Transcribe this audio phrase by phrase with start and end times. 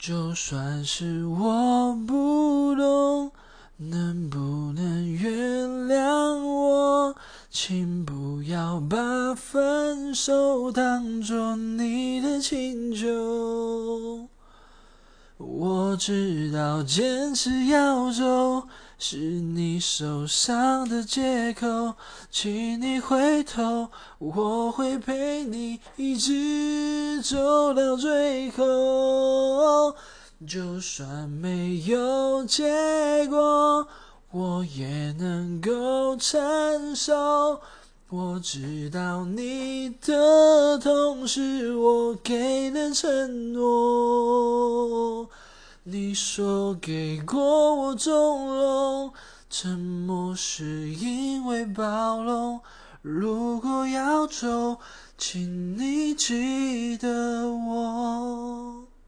[0.00, 3.30] 就算是我不懂，
[3.76, 4.38] 能不
[4.72, 7.14] 能原谅我？
[7.50, 14.26] 请不要把分手当作你的请求。
[15.36, 21.94] 我知道坚持要走是你受伤的借口，
[22.30, 29.29] 请你回头，我会陪你一直走到最后。
[30.48, 32.64] 就算没有结
[33.28, 33.86] 果，
[34.30, 37.60] 我也能够承受。
[38.08, 45.28] 我知道你的痛是我给的承诺。
[45.82, 49.12] 你说给过我纵容，
[49.50, 52.60] 沉默是因为包容。
[53.02, 54.78] 如果要走，
[55.18, 57.69] 请你记得我。